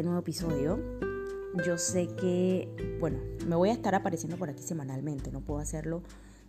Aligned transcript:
este 0.00 0.06
nuevo 0.06 0.20
episodio. 0.20 0.78
Yo 1.66 1.76
sé 1.76 2.06
que, 2.06 2.96
bueno, 3.00 3.18
me 3.46 3.54
voy 3.54 3.68
a 3.68 3.72
estar 3.72 3.94
apareciendo 3.94 4.38
por 4.38 4.48
aquí 4.48 4.62
semanalmente, 4.62 5.30
no 5.30 5.42
puedo 5.42 5.60
hacerlo 5.60 6.02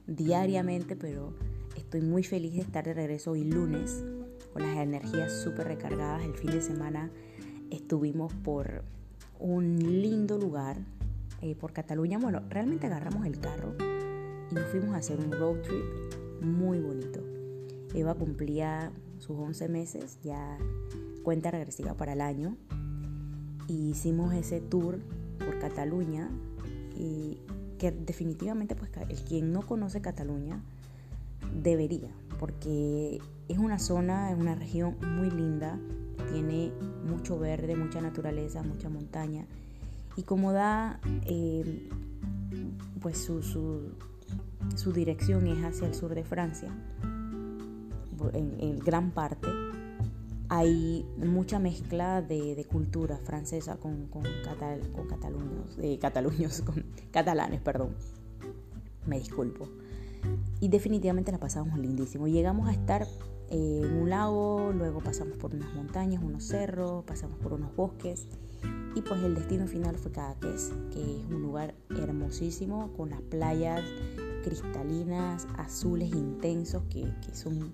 diariamente, 0.08 0.96
pero 0.96 1.34
estoy 1.76 2.00
muy 2.00 2.24
feliz 2.24 2.54
de 2.54 2.62
estar 2.62 2.86
de 2.86 2.94
regreso 2.94 3.32
hoy 3.32 3.44
lunes 3.44 4.06
con 4.54 4.62
las 4.62 4.78
energías 4.78 5.34
súper 5.34 5.68
recargadas. 5.68 6.24
El 6.24 6.34
fin 6.36 6.52
de 6.52 6.62
semana 6.62 7.12
estuvimos 7.72 8.32
por 8.36 8.86
un 9.38 9.80
lindo 10.02 10.38
lugar, 10.38 10.78
eh, 11.42 11.54
por 11.54 11.74
Cataluña. 11.74 12.20
Bueno, 12.20 12.44
realmente 12.48 12.88
agarramos 12.88 13.26
el 13.26 13.38
carro 13.38 13.76
y 14.50 14.56
nos 14.56 14.64
fuimos 14.68 14.96
a 14.96 15.00
hacer 15.00 15.20
un 15.20 15.30
road 15.30 15.60
trip 15.60 16.42
muy 16.42 16.80
bonito. 16.80 17.20
Eva 17.94 18.14
cumplía 18.16 18.94
sus 19.18 19.38
11 19.38 19.68
meses, 19.68 20.20
ya 20.24 20.58
cuenta 21.22 21.52
regresiva 21.52 21.96
para 21.96 22.14
el 22.14 22.22
año. 22.22 22.56
Hicimos 23.72 24.34
ese 24.34 24.60
tour 24.60 25.00
por 25.40 25.58
Cataluña 25.60 26.30
y 26.98 27.38
que 27.80 27.92
definitivamente 27.92 28.76
pues 28.76 28.92
el 29.08 29.18
quien 29.24 29.54
no 29.54 29.62
conoce 29.62 30.02
Cataluña 30.02 30.62
debería, 31.64 32.10
porque 32.38 33.22
es 33.48 33.58
una 33.58 33.80
zona, 33.80 34.32
es 34.32 34.38
una 34.38 34.56
región 34.56 34.98
muy 35.16 35.32
linda, 35.32 35.80
tiene 36.34 36.74
mucho 37.08 37.40
verde, 37.40 37.78
mucha 37.78 38.02
naturaleza, 38.02 38.62
mucha 38.62 38.90
montaña 38.90 39.46
y 40.18 40.24
como 40.24 40.52
da 40.52 41.00
eh, 41.26 41.90
pues 43.02 43.20
su, 43.20 43.42
su, 43.42 44.92
dirección 44.92 45.48
es 45.48 45.64
hacia 45.64 45.88
el 45.88 45.96
sur 45.96 46.14
de 46.14 46.26
Francia, 46.26 46.70
en 48.34 48.80
gran 48.80 49.12
parte, 49.12 49.48
hay 50.54 51.06
mucha 51.16 51.60
mezcla 51.60 52.22
de, 52.22 52.68
cultura 52.70 53.18
francesa 53.20 53.78
con, 53.78 54.08
con, 54.08 54.24
con 54.94 55.08
cataluños, 55.08 55.78
eh, 55.82 55.98
con 56.66 56.86
catalanes, 57.10 57.62
perdón. 57.62 57.96
Me 59.06 59.18
disculpo. 59.18 59.70
Y 60.60 60.68
definitivamente 60.68 61.32
la 61.32 61.40
pasamos 61.40 61.80
lindísimo. 61.80 62.28
Llegamos 62.28 62.68
a 62.68 62.74
estar 62.74 63.08
eh, 63.50 63.82
en 63.86 63.94
un 63.94 64.10
lago, 64.10 64.74
luego 64.76 65.00
pasamos 65.00 65.38
por 65.38 65.56
unas 65.56 65.74
montañas, 65.74 66.22
unos 66.22 66.44
cerros, 66.44 67.06
pasamos 67.06 67.40
por 67.40 67.54
unos 67.54 67.74
bosques. 67.74 68.28
Y 68.94 69.04
pues 69.04 69.24
el 69.24 69.36
destino 69.36 69.68
final 69.68 69.96
fue 69.96 70.12
Cadaqués, 70.12 70.74
que 70.92 71.00
es 71.02 71.26
un 71.30 71.44
lugar 71.44 71.76
hermosísimo, 71.92 72.92
con 72.92 73.12
las 73.12 73.22
playas 73.22 73.86
cristalinas, 74.44 75.48
azules 75.58 76.12
intensos, 76.12 76.84
que, 76.90 77.10
que 77.26 77.34
son 77.34 77.72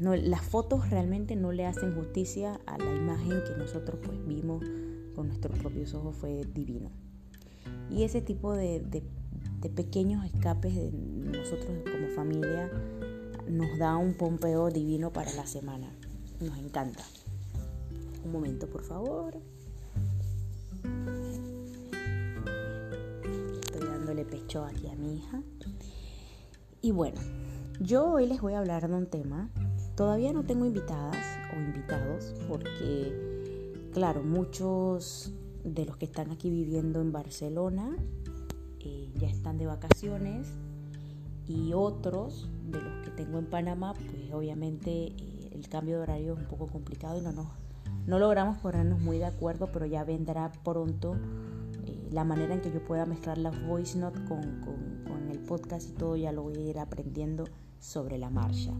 las 0.00 0.42
fotos 0.42 0.90
realmente 0.90 1.36
no 1.36 1.52
le 1.52 1.66
hacen 1.66 1.94
justicia 1.94 2.60
a 2.66 2.78
la 2.78 2.94
imagen 2.94 3.42
que 3.44 3.56
nosotros 3.56 3.98
pues 4.04 4.26
vimos 4.26 4.64
con 5.14 5.28
nuestros 5.28 5.58
propios 5.58 5.94
ojos, 5.94 6.16
fue 6.16 6.44
divino. 6.52 6.90
Y 7.90 8.02
ese 8.02 8.20
tipo 8.20 8.52
de, 8.52 8.82
pequeños 9.74 10.24
escapes 10.24 10.74
de 10.74 10.90
nosotros 10.92 11.70
como 11.90 12.08
familia 12.08 12.70
nos 13.48 13.78
da 13.78 13.96
un 13.96 14.14
pompeo 14.14 14.70
divino 14.70 15.12
para 15.12 15.32
la 15.32 15.46
semana. 15.46 15.88
Nos 16.40 16.58
encanta. 16.58 17.04
Un 18.24 18.32
momento, 18.32 18.66
por 18.68 18.82
favor. 18.82 19.36
Estoy 23.62 23.88
dándole 23.88 24.24
pecho 24.24 24.64
aquí 24.64 24.88
a 24.88 24.96
mi 24.96 25.16
hija. 25.18 25.42
Y 26.82 26.90
bueno, 26.90 27.20
yo 27.80 28.06
hoy 28.06 28.26
les 28.26 28.40
voy 28.40 28.54
a 28.54 28.58
hablar 28.58 28.88
de 28.88 28.94
un 28.94 29.06
tema 29.06 29.50
Todavía 29.96 30.32
no 30.32 30.42
tengo 30.42 30.66
invitadas 30.66 31.24
o 31.54 31.60
invitados 31.60 32.34
porque, 32.48 33.88
claro, 33.92 34.24
muchos 34.24 35.32
de 35.62 35.86
los 35.86 35.96
que 35.96 36.06
están 36.06 36.32
aquí 36.32 36.50
viviendo 36.50 37.00
en 37.00 37.12
Barcelona 37.12 37.96
eh, 38.80 39.08
ya 39.14 39.28
están 39.28 39.56
de 39.56 39.66
vacaciones 39.66 40.48
y 41.46 41.72
otros 41.74 42.48
de 42.70 42.80
los 42.80 43.04
que 43.04 43.10
tengo 43.10 43.38
en 43.38 43.46
Panamá, 43.46 43.94
pues 43.94 44.32
obviamente 44.32 44.90
eh, 44.90 45.50
el 45.52 45.68
cambio 45.68 45.96
de 45.96 46.02
horario 46.02 46.32
es 46.34 46.40
un 46.40 46.46
poco 46.46 46.66
complicado 46.66 47.16
y 47.18 47.22
no, 47.22 47.30
nos, 47.30 47.46
no 48.06 48.18
logramos 48.18 48.58
ponernos 48.58 49.00
muy 49.00 49.18
de 49.18 49.26
acuerdo, 49.26 49.70
pero 49.72 49.86
ya 49.86 50.02
vendrá 50.02 50.50
pronto 50.64 51.14
eh, 51.86 52.08
la 52.10 52.24
manera 52.24 52.54
en 52.54 52.60
que 52.60 52.72
yo 52.72 52.84
pueda 52.84 53.06
mezclar 53.06 53.38
la 53.38 53.50
voice 53.50 53.96
note 53.96 54.24
con, 54.24 54.60
con 54.60 55.30
el 55.30 55.38
podcast 55.38 55.88
y 55.88 55.92
todo, 55.92 56.16
ya 56.16 56.32
lo 56.32 56.42
voy 56.42 56.56
a 56.56 56.60
ir 56.60 56.78
aprendiendo 56.80 57.44
sobre 57.78 58.18
la 58.18 58.30
marcha. 58.30 58.72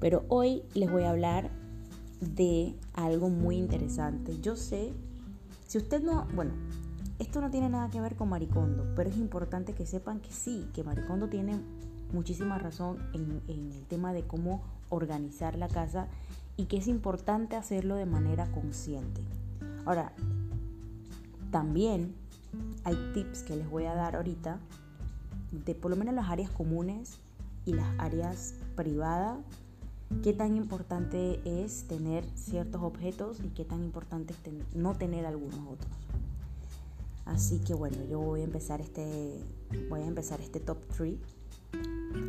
Pero 0.00 0.24
hoy 0.28 0.62
les 0.74 0.90
voy 0.90 1.04
a 1.04 1.10
hablar 1.10 1.50
de 2.20 2.74
algo 2.94 3.28
muy 3.28 3.56
interesante. 3.56 4.40
Yo 4.40 4.56
sé, 4.56 4.92
si 5.66 5.78
usted 5.78 6.02
no, 6.02 6.26
bueno, 6.34 6.52
esto 7.18 7.40
no 7.40 7.50
tiene 7.50 7.68
nada 7.68 7.90
que 7.90 8.00
ver 8.00 8.16
con 8.16 8.30
Maricondo, 8.30 8.86
pero 8.96 9.10
es 9.10 9.16
importante 9.16 9.74
que 9.74 9.86
sepan 9.86 10.20
que 10.20 10.32
sí, 10.32 10.68
que 10.72 10.82
Maricondo 10.82 11.28
tiene 11.28 11.60
muchísima 12.12 12.58
razón 12.58 12.98
en, 13.12 13.42
el 13.48 13.84
tema 13.88 14.12
de 14.12 14.22
cómo 14.22 14.62
organizar 14.88 15.56
la 15.56 15.68
casa 15.68 16.08
y 16.56 16.64
que 16.64 16.78
es 16.78 16.88
importante 16.88 17.56
hacerlo 17.56 17.94
de 17.96 18.06
manera 18.06 18.50
consciente. 18.52 19.20
Ahora, 19.84 20.12
también 21.50 22.14
hay 22.84 22.96
tips 23.14 23.42
que 23.42 23.56
les 23.56 23.68
voy 23.68 23.84
a 23.84 23.94
dar 23.94 24.16
ahorita 24.16 24.58
de 25.52 25.74
por 25.74 25.90
lo 25.90 25.96
menos 25.96 26.14
las 26.14 26.28
áreas 26.28 26.50
comunes 26.50 27.18
y 27.66 27.74
las 27.74 27.86
áreas 27.98 28.54
privadas 28.76 29.38
qué 30.22 30.32
tan 30.32 30.56
importante 30.56 31.40
es 31.44 31.84
tener 31.84 32.24
ciertos 32.34 32.82
objetos 32.82 33.40
y 33.40 33.48
qué 33.48 33.64
tan 33.64 33.82
importante 33.82 34.34
es 34.34 34.74
no 34.74 34.94
tener 34.94 35.24
algunos 35.24 35.60
otros. 35.60 35.90
Así 37.24 37.60
que 37.60 37.74
bueno, 37.74 37.96
yo 38.10 38.18
voy 38.18 38.40
a 38.40 38.44
empezar 38.44 38.80
este, 38.80 39.40
voy 39.88 40.00
a 40.00 40.06
empezar 40.06 40.40
este 40.40 40.60
top 40.60 40.78
3. 40.96 41.14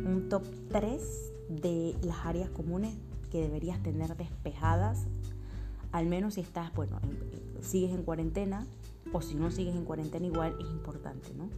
Un 0.06 0.28
top 0.28 0.44
3 0.70 1.02
de 1.48 1.96
las 2.02 2.24
áreas 2.24 2.48
comunes 2.50 2.94
que 3.30 3.40
deberías 3.40 3.82
tener 3.82 4.16
despejadas, 4.16 5.06
al 5.90 6.06
menos 6.06 6.34
si 6.34 6.40
estás, 6.40 6.72
bueno, 6.74 6.98
sigues 7.60 7.90
en 7.90 8.04
cuarentena 8.04 8.66
o 9.12 9.20
si 9.20 9.34
no 9.34 9.50
sigues 9.50 9.74
en 9.74 9.84
cuarentena 9.84 10.26
igual 10.26 10.56
es 10.60 10.70
importante, 10.70 11.34
¿no? 11.34 11.48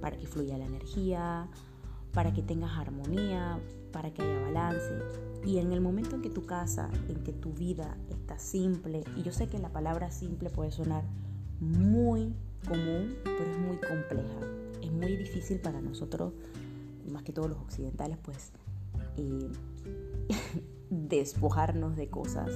Para 0.00 0.16
que 0.16 0.26
fluya 0.26 0.56
la 0.56 0.66
energía, 0.66 1.48
para 2.12 2.32
que 2.32 2.42
tengas 2.42 2.78
armonía, 2.78 3.58
para 3.92 4.12
que 4.12 4.22
haya 4.22 4.40
balance. 4.40 5.33
Y 5.44 5.58
en 5.58 5.72
el 5.72 5.80
momento 5.80 6.16
en 6.16 6.22
que 6.22 6.30
tu 6.30 6.46
casa, 6.46 6.90
en 7.08 7.22
que 7.22 7.32
tu 7.32 7.52
vida 7.52 7.96
está 8.08 8.38
simple, 8.38 9.04
y 9.16 9.22
yo 9.22 9.32
sé 9.32 9.46
que 9.46 9.58
la 9.58 9.70
palabra 9.70 10.10
simple 10.10 10.50
puede 10.50 10.70
sonar 10.70 11.04
muy 11.60 12.34
común, 12.66 13.16
pero 13.24 13.44
es 13.44 13.58
muy 13.58 13.76
compleja. 13.76 14.40
Es 14.82 14.90
muy 14.90 15.16
difícil 15.16 15.60
para 15.60 15.80
nosotros, 15.80 16.32
más 17.10 17.22
que 17.22 17.32
todos 17.32 17.50
los 17.50 17.58
occidentales, 17.58 18.18
pues 18.22 18.52
eh, 19.18 19.50
despojarnos 20.90 21.96
de 21.96 22.08
cosas. 22.08 22.50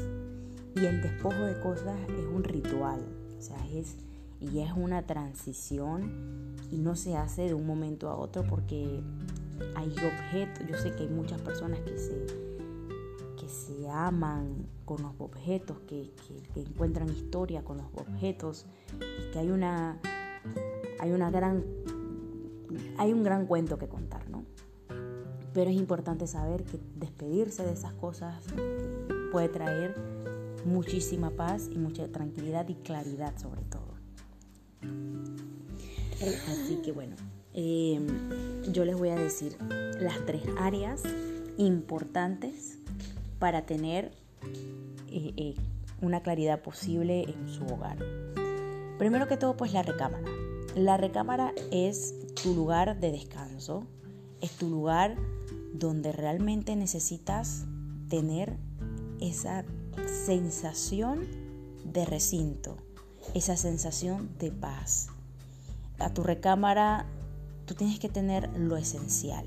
Y 0.74 0.84
el 0.84 1.02
despojo 1.02 1.42
de 1.42 1.60
cosas 1.60 1.98
es 2.08 2.24
un 2.24 2.44
ritual, 2.44 3.04
o 3.38 3.42
sea, 3.42 3.58
es 3.68 3.96
y 4.40 4.60
es 4.60 4.70
una 4.76 5.04
transición 5.06 6.54
y 6.70 6.78
no 6.78 6.94
se 6.94 7.16
hace 7.16 7.42
de 7.42 7.54
un 7.54 7.66
momento 7.66 8.08
a 8.08 8.16
otro 8.16 8.44
porque 8.44 9.02
hay 9.74 9.90
objetos, 9.90 10.66
yo 10.68 10.76
sé 10.76 10.94
que 10.94 11.04
hay 11.04 11.08
muchas 11.08 11.40
personas 11.40 11.80
que 11.80 11.98
se, 11.98 12.47
se 13.48 13.88
aman 13.88 14.66
con 14.84 15.02
los 15.02 15.12
objetos, 15.18 15.78
que, 15.86 16.12
encuentran 16.54 17.08
historia 17.08 17.64
con 17.64 17.78
los 17.78 17.86
objetos, 17.94 18.66
y 19.00 19.30
que 19.32 19.38
hay 19.38 19.50
una, 19.50 19.98
hay 21.00 21.12
una 21.12 21.30
gran, 21.30 21.64
hay 22.96 23.12
un 23.12 23.22
gran 23.22 23.46
cuento 23.46 23.78
que 23.78 23.88
contar, 23.88 24.28
¿no? 24.30 24.44
Pero 25.54 25.70
es 25.70 25.76
importante 25.76 26.26
saber 26.26 26.64
que 26.64 26.78
despedirse 26.96 27.64
de 27.64 27.72
esas 27.72 27.94
cosas 27.94 28.44
puede 29.32 29.48
traer 29.48 29.94
muchísima 30.64 31.30
paz 31.30 31.68
y 31.72 31.78
mucha 31.78 32.06
tranquilidad 32.08 32.68
y 32.68 32.74
claridad 32.74 33.36
sobre 33.38 33.62
todo. 33.62 33.88
Así 36.20 36.76
que 36.82 36.92
bueno, 36.92 37.16
Em, 37.60 38.06
yo 38.70 38.84
les 38.84 38.96
voy 38.96 39.08
a 39.08 39.16
decir 39.16 39.56
las 40.00 40.24
tres 40.26 40.42
áreas 40.58 41.02
importantes 41.56 42.78
para 43.38 43.66
tener 43.66 44.12
eh, 45.10 45.32
eh, 45.36 45.54
una 46.00 46.22
claridad 46.22 46.60
posible 46.60 47.24
en 47.24 47.48
su 47.48 47.64
hogar. 47.64 47.98
Primero 48.98 49.28
que 49.28 49.36
todo, 49.36 49.56
pues 49.56 49.72
la 49.72 49.82
recámara. 49.82 50.28
La 50.74 50.96
recámara 50.96 51.52
es 51.70 52.14
tu 52.42 52.54
lugar 52.54 53.00
de 53.00 53.12
descanso, 53.12 53.86
es 54.40 54.52
tu 54.52 54.68
lugar 54.68 55.16
donde 55.72 56.12
realmente 56.12 56.76
necesitas 56.76 57.64
tener 58.08 58.56
esa 59.20 59.64
sensación 60.06 61.26
de 61.84 62.04
recinto, 62.04 62.76
esa 63.34 63.56
sensación 63.56 64.30
de 64.38 64.50
paz. 64.52 65.08
A 65.98 66.12
tu 66.12 66.22
recámara 66.22 67.06
tú 67.66 67.74
tienes 67.74 67.98
que 67.98 68.08
tener 68.08 68.48
lo 68.56 68.76
esencial. 68.76 69.46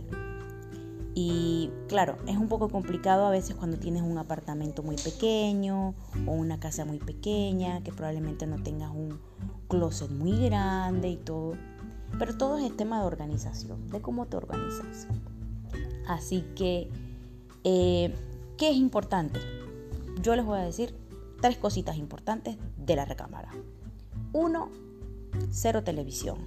Y 1.14 1.70
claro, 1.88 2.18
es 2.28 2.38
un 2.38 2.48
poco 2.48 2.70
complicado 2.70 3.26
a 3.26 3.32
veces 3.32 3.56
cuando 3.56 3.78
tienes 3.78 4.02
un 4.02 4.18
apartamento 4.18 4.82
muy 4.82 4.96
pequeño 4.96 5.94
o 6.26 6.32
una 6.32 6.60
casa 6.60 6.86
muy 6.86 7.00
pequeña, 7.00 7.84
que 7.84 7.92
probablemente 7.92 8.48
no 8.48 8.64
tengas 8.64 8.92
un 8.92 9.20
closet 9.68 10.10
muy 10.10 10.38
grande 10.46 11.10
y 11.10 11.18
todo. 11.18 11.54
Pero 12.18 12.38
todo 12.38 12.58
es 12.58 12.76
tema 12.78 13.02
de 13.02 13.08
organización, 13.08 13.90
de 13.90 14.02
cómo 14.02 14.26
te 14.28 14.38
organizas. 14.38 15.08
Así 16.08 16.46
que, 16.56 16.90
eh, 17.64 18.14
¿qué 18.58 18.70
es 18.70 18.78
importante? 18.78 19.40
Yo 20.22 20.36
les 20.36 20.46
voy 20.46 20.60
a 20.60 20.64
decir 20.64 20.96
tres 21.42 21.58
cositas 21.58 21.98
importantes 21.98 22.58
de 22.78 22.96
la 22.96 23.06
recámara. 23.06 23.50
Uno, 24.32 24.70
cero 25.50 25.84
televisión. 25.84 26.38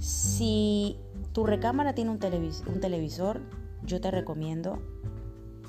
Si 0.00 0.96
tu 1.34 1.44
recámara 1.44 1.94
tiene 1.94 2.12
un, 2.12 2.18
televisor, 2.20 3.40
yo 3.82 4.00
te 4.00 4.12
recomiendo 4.12 4.78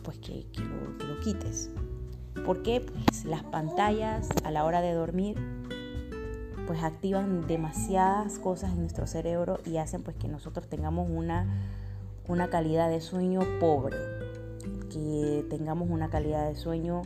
pues 0.03 0.19
que, 0.19 0.45
lo, 0.61 1.19
quites. 1.23 1.71
Porque 2.45 2.81
pues, 2.81 3.25
las 3.25 3.43
pantallas 3.43 4.29
a 4.43 4.51
la 4.51 4.63
hora 4.63 4.81
de 4.81 4.93
dormir 4.93 5.35
pues 6.67 6.83
activan 6.83 7.47
demasiadas 7.47 8.37
cosas 8.37 8.73
en 8.73 8.81
nuestro 8.81 9.07
cerebro 9.07 9.59
y 9.65 9.77
hacen 9.77 10.03
pues 10.03 10.15
que 10.17 10.27
nosotros 10.27 10.67
tengamos 10.67 11.09
una, 11.09 11.47
una 12.27 12.49
calidad 12.49 12.87
de 12.89 13.01
sueño 13.01 13.39
pobre, 13.59 13.97
que 14.91 15.45
tengamos 15.49 15.89
una 15.89 16.11
calidad 16.11 16.47
de 16.47 16.55
sueño 16.55 17.01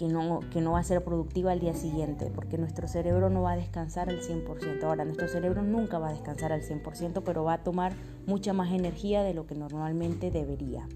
que 0.00 0.08
no, 0.08 0.40
que 0.50 0.62
no 0.62 0.72
va 0.72 0.78
a 0.78 0.82
ser 0.82 1.04
productiva 1.04 1.52
al 1.52 1.60
día 1.60 1.74
siguiente, 1.74 2.32
porque 2.34 2.56
nuestro 2.56 2.88
cerebro 2.88 3.28
no 3.28 3.42
va 3.42 3.52
a 3.52 3.56
descansar 3.56 4.08
al 4.08 4.22
100%. 4.22 4.82
Ahora, 4.82 5.04
nuestro 5.04 5.28
cerebro 5.28 5.60
nunca 5.60 5.98
va 5.98 6.08
a 6.08 6.12
descansar 6.12 6.54
al 6.54 6.62
100%, 6.62 7.22
pero 7.22 7.44
va 7.44 7.52
a 7.52 7.62
tomar 7.62 7.92
mucha 8.26 8.54
más 8.54 8.72
energía 8.72 9.22
de 9.22 9.34
lo 9.34 9.46
que 9.46 9.54
normalmente 9.54 10.30
debería. 10.30 10.88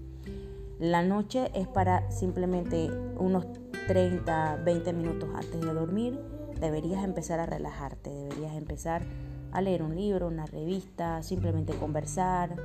La 0.79 1.03
noche 1.03 1.51
es 1.53 1.67
para 1.67 2.09
simplemente 2.09 2.89
unos 3.19 3.45
30, 3.85 4.61
20 4.65 4.93
minutos 4.93 5.29
antes 5.35 5.61
de 5.61 5.71
dormir, 5.71 6.19
deberías 6.59 7.03
empezar 7.03 7.39
a 7.39 7.45
relajarte, 7.45 8.09
deberías 8.09 8.55
empezar 8.55 9.03
a 9.51 9.61
leer 9.61 9.83
un 9.83 9.95
libro, 9.95 10.29
una 10.29 10.47
revista, 10.47 11.21
simplemente 11.21 11.73
conversar, 11.73 12.55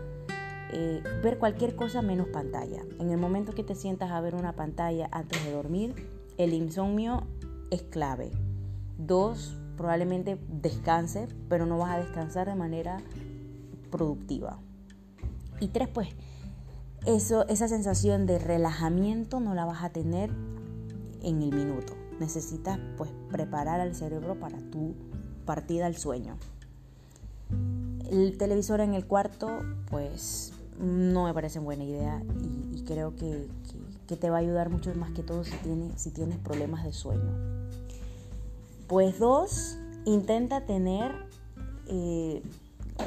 eh, 0.72 1.02
ver 1.22 1.36
cualquier 1.36 1.76
cosa 1.76 2.00
menos 2.00 2.28
pantalla. 2.28 2.80
En 2.98 3.10
el 3.10 3.18
momento 3.18 3.52
que 3.52 3.62
te 3.62 3.74
sientas 3.74 4.10
a 4.10 4.22
ver 4.22 4.34
una 4.34 4.54
pantalla 4.54 5.06
antes 5.12 5.44
de 5.44 5.52
dormir, 5.52 6.19
el 6.44 6.54
insomnio 6.54 7.26
es 7.70 7.82
clave. 7.82 8.30
Dos, 8.96 9.56
probablemente 9.76 10.38
descanse, 10.48 11.28
pero 11.48 11.66
no 11.66 11.76
vas 11.76 11.90
a 11.90 11.98
descansar 11.98 12.48
de 12.48 12.54
manera 12.54 13.02
productiva. 13.90 14.58
Y 15.60 15.68
tres, 15.68 15.88
pues 15.88 16.08
esa 17.06 17.68
sensación 17.68 18.24
de 18.26 18.38
relajamiento 18.38 19.40
no 19.40 19.54
la 19.54 19.66
vas 19.66 19.84
a 19.84 19.90
tener 19.90 20.30
en 21.22 21.42
el 21.42 21.54
minuto. 21.54 21.94
Necesitas 22.18 22.78
pues 22.96 23.10
preparar 23.30 23.80
al 23.80 23.94
cerebro 23.94 24.38
para 24.38 24.58
tu 24.70 24.94
partida 25.44 25.86
al 25.86 25.96
sueño. 25.96 26.36
El 28.10 28.38
televisor 28.38 28.80
en 28.80 28.94
el 28.94 29.06
cuarto, 29.06 29.60
pues 29.90 30.52
no 30.78 31.24
me 31.24 31.34
parece 31.34 31.58
buena 31.58 31.84
idea 31.84 32.22
y, 32.72 32.82
creo 32.84 33.14
que 33.14 33.46
te 34.16 34.30
va 34.30 34.36
a 34.36 34.40
ayudar 34.40 34.70
mucho 34.70 34.94
más 34.94 35.10
que 35.12 35.22
todo 35.22 35.44
si, 35.44 35.52
si 35.96 36.10
tienes 36.10 36.38
problemas 36.38 36.84
de 36.84 36.92
sueño. 36.92 37.32
Pues 38.86 39.18
dos, 39.18 39.78
intenta 40.04 40.66
tener 40.66 41.12
eh, 41.86 42.42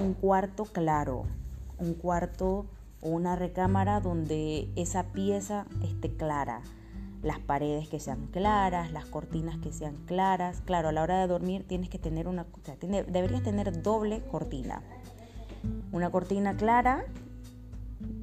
un 0.01 0.13
cuarto 0.13 0.65
claro, 0.65 1.25
un 1.77 1.93
cuarto 1.93 2.65
o 3.01 3.09
una 3.09 3.35
recámara 3.35 3.99
donde 3.99 4.69
esa 4.75 5.03
pieza 5.11 5.65
esté 5.83 6.15
clara. 6.15 6.61
Las 7.21 7.39
paredes 7.39 7.87
que 7.87 7.99
sean 7.99 8.27
claras, 8.27 8.91
las 8.91 9.05
cortinas 9.05 9.57
que 9.57 9.71
sean 9.71 9.95
claras. 10.05 10.61
Claro, 10.65 10.89
a 10.89 10.91
la 10.91 11.03
hora 11.03 11.21
de 11.21 11.27
dormir 11.27 11.65
tienes 11.65 11.89
que 11.89 11.97
tener 11.99 12.27
una, 12.27 12.45
deberías 13.07 13.43
tener 13.43 13.81
doble 13.81 14.21
cortina. 14.29 14.81
Una 15.93 16.09
cortina 16.09 16.55
clara 16.57 17.05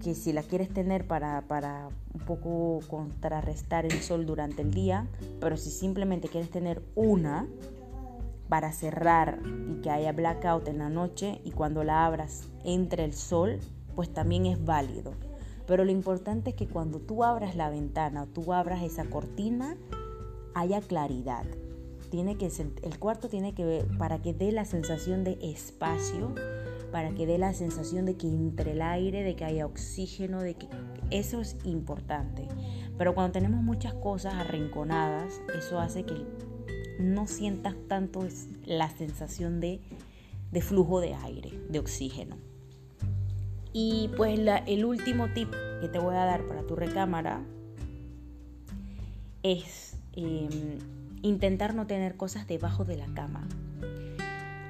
que 0.02 0.14
si 0.14 0.32
la 0.32 0.42
quieres 0.42 0.68
tener 0.68 1.06
para, 1.06 1.42
para, 1.42 1.88
un 2.14 2.20
poco 2.20 2.80
contrarrestar 2.88 3.84
el 3.84 4.00
sol 4.02 4.26
durante 4.26 4.62
el 4.62 4.72
día, 4.72 5.06
pero 5.40 5.56
si 5.56 5.70
simplemente 5.70 6.28
quieres 6.28 6.50
tener 6.50 6.82
una 6.94 7.46
para 8.48 8.72
cerrar 8.72 9.38
y 9.70 9.80
que 9.80 9.90
haya 9.90 10.12
blackout 10.12 10.68
en 10.68 10.78
la 10.78 10.88
noche 10.88 11.40
y 11.44 11.52
cuando 11.52 11.84
la 11.84 12.04
abras 12.04 12.48
entre 12.64 13.04
el 13.04 13.14
sol, 13.14 13.60
pues 13.94 14.12
también 14.12 14.46
es 14.46 14.64
válido. 14.64 15.12
Pero 15.66 15.84
lo 15.84 15.92
importante 15.92 16.50
es 16.50 16.56
que 16.56 16.66
cuando 16.66 16.98
tú 16.98 17.22
abras 17.22 17.54
la 17.54 17.70
ventana 17.70 18.24
o 18.24 18.26
tú 18.26 18.52
abras 18.52 18.82
esa 18.82 19.04
cortina, 19.04 19.76
haya 20.54 20.80
claridad. 20.80 21.44
Tiene 22.10 22.36
que, 22.36 22.50
el 22.82 22.98
cuarto 22.98 23.28
tiene 23.28 23.54
que 23.54 23.64
ver 23.64 23.86
para 23.96 24.20
que 24.20 24.34
dé 24.34 24.50
la 24.50 24.64
sensación 24.64 25.22
de 25.22 25.38
espacio 25.40 26.34
para 26.90 27.12
que 27.12 27.26
dé 27.26 27.38
la 27.38 27.52
sensación 27.52 28.04
de 28.04 28.16
que 28.16 28.28
entre 28.28 28.72
el 28.72 28.82
aire, 28.82 29.22
de 29.22 29.36
que 29.36 29.44
haya 29.44 29.66
oxígeno, 29.66 30.40
de 30.40 30.54
que 30.54 30.68
eso 31.10 31.40
es 31.40 31.56
importante. 31.64 32.46
Pero 32.98 33.14
cuando 33.14 33.32
tenemos 33.32 33.62
muchas 33.62 33.94
cosas 33.94 34.34
arrinconadas, 34.34 35.40
eso 35.56 35.80
hace 35.80 36.04
que 36.04 36.26
no 36.98 37.26
sientas 37.26 37.74
tanto 37.88 38.26
la 38.64 38.90
sensación 38.90 39.60
de, 39.60 39.80
flujo 40.60 41.00
de 41.00 41.14
aire, 41.14 41.52
de 41.68 41.78
oxígeno. 41.78 42.36
Y 43.72 44.10
pues 44.16 44.38
el 44.66 44.84
último 44.84 45.28
tip 45.32 45.50
que 45.80 45.88
te 45.88 45.98
voy 45.98 46.14
a 46.14 46.24
dar 46.24 46.46
para 46.46 46.62
tu 46.66 46.76
recámara 46.76 47.42
es 49.42 49.96
em, 50.12 50.78
intentar 51.22 51.74
no 51.74 51.86
tener 51.86 52.16
cosas 52.16 52.46
debajo 52.46 52.84
de 52.84 52.96
la 52.96 53.06
cama. 53.14 53.48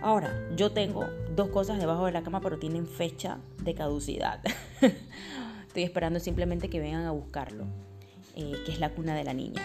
Ahora, 0.03 0.49
yo 0.57 0.73
tengo 0.73 1.07
dos 1.37 1.49
cosas 1.49 1.79
debajo 1.79 2.07
de 2.07 2.13
la 2.13 2.23
cama, 2.23 2.41
pero 2.41 2.59
tienen 2.59 2.87
fecha 2.87 3.39
de 3.63 3.75
caducidad. 3.75 4.41
Estoy 5.67 5.83
esperando 5.83 6.21
simplemente 6.21 6.71
que 6.71 6.81
vengan 6.81 7.05
a 7.05 7.11
buscarlo, 7.11 7.65
eh, 8.35 8.55
que 8.65 8.73
es 8.73 8.81
la 8.81 8.91
cuna 8.91 9.15
de 9.15 9.25
la 9.25 9.35
niña. 9.35 9.63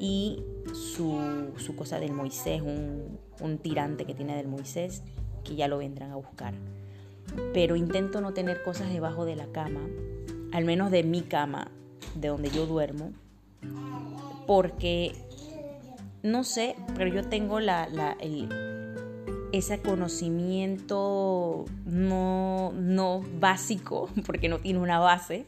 Y 0.00 0.42
su, 0.72 1.52
cosa 1.76 2.00
del 2.00 2.12
Moisés, 2.12 2.62
un, 2.62 3.18
un 3.40 3.58
tirante 3.58 4.06
que 4.06 4.14
tiene 4.14 4.36
del 4.36 4.48
Moisés, 4.48 5.02
que 5.44 5.56
ya 5.56 5.68
lo 5.68 5.78
vendrán 5.78 6.10
a 6.10 6.16
buscar. 6.16 6.54
Pero 7.52 7.76
intento 7.76 8.20
no 8.20 8.32
tener 8.32 8.62
cosas 8.62 8.90
debajo 8.90 9.26
de 9.26 9.36
la 9.36 9.46
cama, 9.46 9.80
al 10.52 10.64
menos 10.64 10.90
de 10.90 11.02
mi 11.02 11.20
cama, 11.22 11.70
de 12.14 12.28
donde 12.28 12.50
yo 12.50 12.66
duermo, 12.66 13.12
porque 14.46 15.12
no 16.22 16.42
sé, 16.44 16.74
pero 16.96 17.12
yo 17.12 17.28
tengo 17.28 17.60
la, 17.60 17.88
la, 17.88 18.16
el, 18.20 18.48
ese 19.52 19.80
conocimiento 19.80 21.64
no, 21.84 22.72
no 22.72 23.22
básico, 23.40 24.08
porque 24.26 24.48
no 24.48 24.58
tiene 24.58 24.80
una 24.80 24.98
base, 24.98 25.46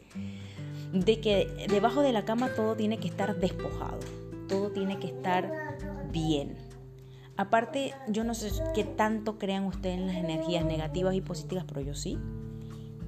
de 0.93 1.21
que 1.21 1.67
debajo 1.69 2.01
de 2.01 2.11
la 2.11 2.25
cama 2.25 2.49
todo 2.53 2.75
tiene 2.75 2.97
que 2.97 3.07
estar 3.07 3.39
despojado, 3.39 3.99
todo 4.47 4.71
tiene 4.71 4.99
que 4.99 5.07
estar 5.07 5.51
bien. 6.11 6.57
Aparte, 7.37 7.93
yo 8.07 8.23
no 8.23 8.33
sé 8.33 8.51
qué 8.75 8.83
tanto 8.83 9.39
crean 9.39 9.65
ustedes 9.65 9.97
en 9.97 10.07
las 10.07 10.17
energías 10.17 10.65
negativas 10.65 11.15
y 11.15 11.21
positivas, 11.21 11.65
pero 11.67 11.81
yo 11.81 11.95
sí. 11.95 12.17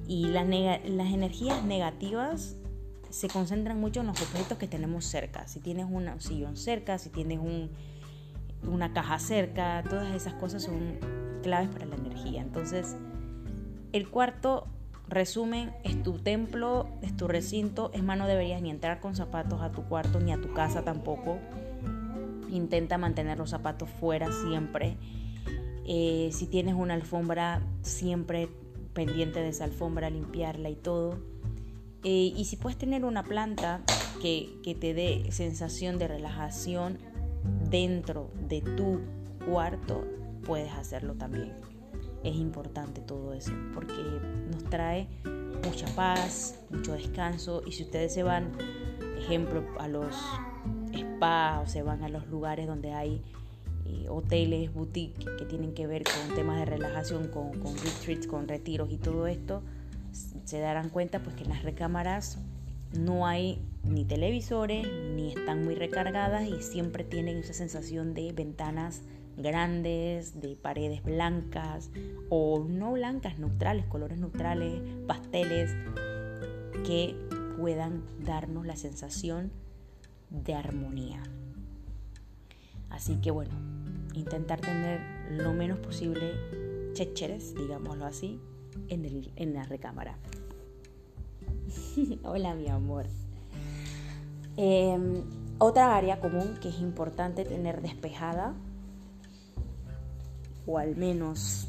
Y 0.06 0.26
las, 0.28 0.46
las 0.48 1.12
energías 1.12 1.62
negativas 1.64 2.56
se 3.10 3.28
concentran 3.28 3.78
mucho 3.78 4.00
en 4.00 4.08
los 4.08 4.20
objetos 4.20 4.58
que 4.58 4.66
tenemos 4.66 5.04
cerca. 5.04 5.46
Si 5.46 5.60
tienes 5.60 5.86
un 5.88 6.20
sillón 6.20 6.56
cerca, 6.56 6.98
si 6.98 7.10
tienes 7.10 7.38
un, 7.38 7.70
una 8.68 8.92
caja 8.92 9.18
cerca, 9.18 9.82
todas 9.88 10.14
esas 10.14 10.34
cosas 10.34 10.62
son 10.62 10.98
claves 11.42 11.68
para 11.68 11.86
la 11.86 11.96
energía. 11.96 12.42
Entonces, 12.42 12.96
el 13.92 14.08
cuarto 14.08 14.66
resumen 15.08 15.72
es 15.84 16.02
tu 16.02 16.18
templo, 16.18 16.88
es 17.02 17.16
tu 17.16 17.28
recinto, 17.28 17.90
es 17.92 18.02
más, 18.02 18.18
no 18.18 18.26
deberías 18.26 18.60
ni 18.62 18.70
entrar 18.70 19.00
con 19.00 19.14
zapatos 19.14 19.60
a 19.60 19.70
tu 19.70 19.84
cuarto 19.84 20.20
ni 20.20 20.32
a 20.32 20.40
tu 20.40 20.52
casa 20.52 20.82
tampoco. 20.82 21.38
Intenta 22.50 22.98
mantener 22.98 23.38
los 23.38 23.50
zapatos 23.50 23.88
fuera 23.88 24.28
siempre. 24.32 24.96
Eh, 25.86 26.30
si 26.32 26.46
tienes 26.46 26.74
una 26.74 26.94
alfombra, 26.94 27.62
siempre 27.82 28.48
pendiente 28.94 29.40
de 29.40 29.48
esa 29.48 29.64
alfombra, 29.64 30.08
limpiarla 30.08 30.70
y 30.70 30.76
todo. 30.76 31.18
Eh, 32.04 32.32
y 32.36 32.44
si 32.44 32.56
puedes 32.56 32.78
tener 32.78 33.04
una 33.04 33.22
planta 33.22 33.82
que, 34.20 34.58
que 34.62 34.74
te 34.74 34.94
dé 34.94 35.26
sensación 35.30 35.98
de 35.98 36.08
relajación, 36.08 36.98
dentro 37.70 38.30
de 38.48 38.60
tu 38.60 39.00
cuarto, 39.46 40.04
puedes 40.44 40.72
hacerlo 40.72 41.14
también. 41.14 41.52
Es 42.22 42.36
importante 42.36 43.00
todo 43.00 43.34
eso 43.34 43.52
porque 43.74 43.92
nos 44.50 44.64
trae 44.64 45.08
mucha 45.64 45.86
paz, 45.94 46.58
mucho 46.70 46.92
descanso 46.92 47.62
y 47.66 47.72
si 47.72 47.82
ustedes 47.84 48.14
se 48.14 48.22
van, 48.22 48.52
ejemplo, 49.18 49.64
a 49.78 49.88
los 49.88 50.14
spas 50.94 51.62
o 51.62 51.70
se 51.70 51.82
van 51.82 52.02
a 52.02 52.08
los 52.08 52.26
lugares 52.28 52.66
donde 52.66 52.92
hay 52.92 53.22
eh, 53.86 54.06
hoteles, 54.08 54.72
boutiques 54.72 55.28
que 55.38 55.44
tienen 55.44 55.74
que 55.74 55.86
ver 55.86 56.04
con 56.04 56.34
temas 56.34 56.58
de 56.58 56.64
relajación, 56.64 57.28
con, 57.28 57.58
con 57.60 57.76
retreats, 57.76 58.26
con 58.26 58.48
retiros 58.48 58.90
y 58.90 58.96
todo 58.96 59.26
esto, 59.26 59.62
se 60.44 60.58
darán 60.60 60.88
cuenta 60.90 61.20
pues 61.20 61.36
que 61.36 61.44
en 61.44 61.50
las 61.50 61.62
recámaras 61.62 62.38
no 62.98 63.26
hay 63.26 63.60
ni 63.84 64.04
televisores, 64.04 64.86
ni 65.14 65.32
están 65.32 65.64
muy 65.64 65.74
recargadas 65.74 66.48
y 66.48 66.62
siempre 66.62 67.04
tienen 67.04 67.38
esa 67.38 67.52
sensación 67.52 68.14
de 68.14 68.32
ventanas 68.32 69.02
grandes, 69.36 70.40
de 70.40 70.56
paredes 70.56 71.02
blancas 71.02 71.90
o 72.28 72.64
no 72.68 72.92
blancas, 72.92 73.38
neutrales, 73.38 73.84
colores 73.86 74.18
neutrales, 74.18 74.80
pasteles, 75.06 75.74
que 76.84 77.16
puedan 77.58 78.02
darnos 78.24 78.66
la 78.66 78.76
sensación 78.76 79.52
de 80.30 80.54
armonía. 80.54 81.22
Así 82.90 83.16
que 83.16 83.30
bueno, 83.30 83.52
intentar 84.14 84.60
tener 84.60 85.00
lo 85.30 85.52
menos 85.52 85.78
posible 85.78 86.32
checheres, 86.92 87.54
digámoslo 87.54 88.06
así, 88.06 88.40
en, 88.88 89.04
el, 89.04 89.30
en 89.36 89.54
la 89.54 89.64
recámara. 89.64 90.16
Hola 92.22 92.54
mi 92.54 92.68
amor. 92.68 93.06
Em, 94.56 95.22
otra 95.58 95.96
área 95.96 96.20
común 96.20 96.58
que 96.60 96.68
es 96.68 96.80
importante 96.80 97.44
tener 97.44 97.82
despejada, 97.82 98.54
o 100.66 100.78
al 100.78 100.96
menos 100.96 101.68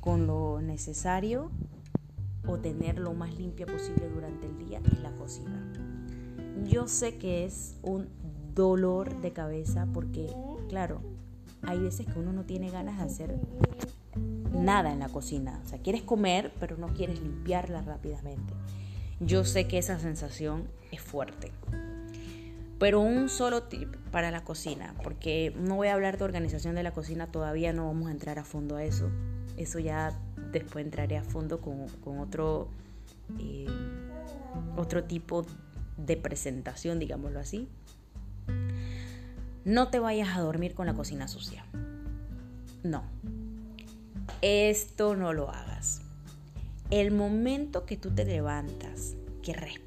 con 0.00 0.26
lo 0.26 0.60
necesario, 0.60 1.50
o 2.46 2.58
tener 2.58 2.98
lo 2.98 3.12
más 3.14 3.34
limpia 3.34 3.66
posible 3.66 4.08
durante 4.08 4.46
el 4.46 4.58
día, 4.58 4.80
es 4.84 5.00
la 5.00 5.10
cocina. 5.12 5.72
Yo 6.64 6.88
sé 6.88 7.18
que 7.18 7.44
es 7.44 7.76
un 7.82 8.08
dolor 8.54 9.20
de 9.20 9.32
cabeza 9.32 9.86
porque, 9.92 10.28
claro, 10.68 11.00
hay 11.62 11.78
veces 11.80 12.06
que 12.06 12.18
uno 12.18 12.32
no 12.32 12.44
tiene 12.44 12.70
ganas 12.70 12.98
de 12.98 13.04
hacer 13.04 13.40
nada 14.52 14.92
en 14.92 15.00
la 15.00 15.08
cocina. 15.08 15.60
O 15.64 15.68
sea, 15.68 15.78
quieres 15.78 16.02
comer, 16.02 16.52
pero 16.60 16.76
no 16.76 16.88
quieres 16.88 17.20
limpiarla 17.20 17.82
rápidamente. 17.82 18.54
Yo 19.20 19.44
sé 19.44 19.66
que 19.66 19.78
esa 19.78 19.98
sensación 19.98 20.68
es 20.90 21.00
fuerte. 21.00 21.52
Pero 22.78 23.00
un 23.00 23.28
solo 23.28 23.62
tip 23.64 23.94
para 24.10 24.30
la 24.30 24.44
cocina, 24.44 24.94
porque 25.02 25.54
no 25.58 25.76
voy 25.76 25.88
a 25.88 25.94
hablar 25.94 26.18
de 26.18 26.24
organización 26.24 26.74
de 26.74 26.82
la 26.82 26.92
cocina, 26.92 27.26
todavía 27.26 27.72
no 27.72 27.86
vamos 27.86 28.08
a 28.08 28.10
entrar 28.10 28.38
a 28.38 28.44
fondo 28.44 28.76
a 28.76 28.84
eso. 28.84 29.10
Eso 29.56 29.78
ya 29.78 30.18
después 30.52 30.84
entraré 30.84 31.16
a 31.16 31.22
fondo 31.22 31.60
con, 31.60 32.18
otro, 32.18 32.68
eh, 33.38 33.66
otro 34.76 35.04
tipo 35.04 35.46
de 35.96 36.16
presentación, 36.18 36.98
digámoslo 36.98 37.40
así. 37.40 37.68
No 39.64 39.88
te 39.88 39.98
vayas 39.98 40.36
a 40.36 40.40
dormir 40.40 40.74
con 40.74 40.86
la 40.86 40.94
cocina 40.94 41.28
sucia. 41.28 41.64
No. 42.82 43.04
Esto 44.42 45.16
no 45.16 45.32
lo 45.32 45.50
hagas. 45.50 46.02
El 46.90 47.10
momento 47.10 47.84
que 47.86 47.96
tú 47.96 48.10
te 48.10 48.24
levantas, 48.24 49.16
que 49.42 49.54
respiras, 49.54 49.85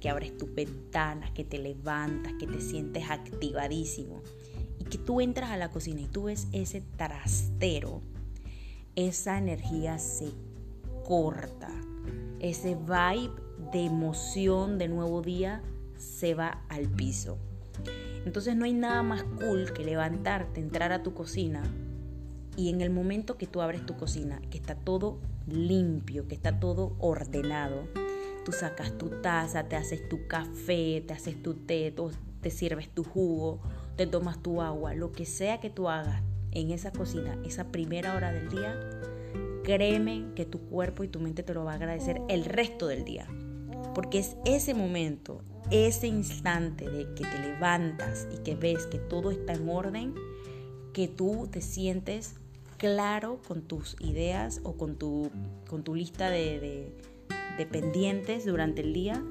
que 0.00 0.10
abres 0.10 0.36
tus 0.36 0.54
ventanas, 0.54 1.30
que 1.30 1.44
te 1.44 1.58
levantas, 1.58 2.34
que 2.34 2.46
te 2.46 2.60
sientes 2.60 3.08
activadísimo 3.08 4.22
y 4.78 4.84
que 4.84 4.98
tú 4.98 5.20
entras 5.20 5.50
a 5.50 5.56
la 5.56 5.70
cocina 5.70 6.02
y 6.02 6.08
tú 6.08 6.24
ves 6.24 6.48
ese 6.52 6.82
trastero, 6.96 8.02
esa 8.94 9.38
energía 9.38 9.98
se 9.98 10.28
corta. 11.04 11.70
Ese 12.40 12.74
vibe 12.74 13.32
de 13.72 13.86
emoción 13.86 14.76
de 14.76 14.88
nuevo 14.88 15.22
día 15.22 15.62
se 15.96 16.34
va 16.34 16.62
al 16.68 16.88
piso. 16.88 17.38
Entonces 18.26 18.56
no 18.56 18.66
hay 18.66 18.74
nada 18.74 19.02
más 19.02 19.22
cool 19.22 19.72
que 19.72 19.84
levantarte, 19.84 20.60
entrar 20.60 20.92
a 20.92 21.02
tu 21.02 21.14
cocina 21.14 21.62
y 22.56 22.68
en 22.68 22.82
el 22.82 22.90
momento 22.90 23.38
que 23.38 23.46
tú 23.46 23.62
abres 23.62 23.84
tu 23.86 23.96
cocina, 23.96 24.40
que 24.50 24.58
está 24.58 24.74
todo 24.74 25.18
limpio, 25.46 26.28
que 26.28 26.34
está 26.34 26.60
todo 26.60 26.96
ordenado, 26.98 27.88
tú 28.44 28.52
sacas 28.52 28.96
tu 28.98 29.08
taza, 29.22 29.64
te 29.64 29.76
haces 29.76 30.08
tu 30.08 30.26
café, 30.26 31.02
te 31.06 31.14
haces 31.14 31.42
tu 31.42 31.54
té, 31.54 31.94
te 32.40 32.50
sirves 32.50 32.90
tu 32.90 33.02
jugo, 33.02 33.60
te 33.96 34.06
tomas 34.06 34.42
tu 34.42 34.60
agua, 34.60 34.94
lo 34.94 35.12
que 35.12 35.24
sea 35.24 35.60
que 35.60 35.70
tú 35.70 35.88
hagas 35.88 36.22
en 36.52 36.70
esa 36.70 36.92
cocina, 36.92 37.38
esa 37.44 37.72
primera 37.72 38.14
hora 38.14 38.32
del 38.32 38.48
día, 38.48 38.78
créeme 39.64 40.26
que 40.36 40.44
tu 40.44 40.60
cuerpo 40.60 41.04
y 41.04 41.08
tu 41.08 41.20
mente 41.20 41.42
te 41.42 41.54
lo 41.54 41.64
va 41.64 41.72
a 41.72 41.76
agradecer 41.76 42.20
el 42.28 42.44
resto 42.44 42.86
del 42.86 43.04
día. 43.04 43.26
Porque 43.94 44.18
es 44.18 44.36
ese 44.44 44.74
momento, 44.74 45.40
ese 45.70 46.06
instante 46.06 46.88
de 46.88 47.14
que 47.14 47.24
te 47.24 47.38
levantas 47.38 48.28
y 48.32 48.42
que 48.42 48.56
ves 48.56 48.86
que 48.86 48.98
todo 48.98 49.30
está 49.30 49.54
en 49.54 49.68
orden, 49.68 50.14
que 50.92 51.08
tú 51.08 51.48
te 51.50 51.60
sientes 51.60 52.34
claro 52.76 53.40
con 53.46 53.62
tus 53.62 53.96
ideas 54.00 54.60
o 54.64 54.74
con 54.74 54.96
tu, 54.96 55.30
con 55.68 55.82
tu 55.84 55.94
lista 55.94 56.28
de, 56.28 56.60
de 56.60 56.92
pendientes 57.70 58.44
durante 58.44 58.82
el 58.82 58.92
día 58.92 59.22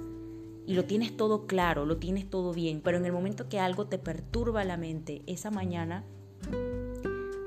y 0.65 0.73
lo 0.73 0.85
tienes 0.85 1.15
todo 1.17 1.45
claro, 1.45 1.85
lo 1.85 1.97
tienes 1.97 2.29
todo 2.29 2.53
bien, 2.53 2.81
pero 2.81 2.97
en 2.97 3.05
el 3.05 3.11
momento 3.11 3.49
que 3.49 3.59
algo 3.59 3.87
te 3.87 3.97
perturba 3.99 4.63
la 4.63 4.77
mente 4.77 5.21
esa 5.27 5.51
mañana, 5.51 6.05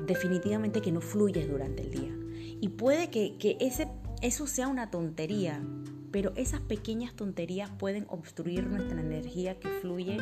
definitivamente 0.06 0.82
que 0.82 0.92
no 0.92 1.00
fluyes 1.00 1.48
durante 1.48 1.82
el 1.82 1.90
día. 1.90 2.14
Y 2.60 2.68
puede 2.68 3.10
que, 3.10 3.36
que 3.38 3.56
ese, 3.60 3.88
eso 4.22 4.46
sea 4.46 4.68
una 4.68 4.90
tontería, 4.90 5.62
pero 6.10 6.32
esas 6.36 6.60
pequeñas 6.60 7.14
tonterías 7.14 7.70
pueden 7.70 8.06
obstruir 8.08 8.66
nuestra 8.66 9.00
energía 9.00 9.58
que 9.58 9.68
fluye, 9.68 10.18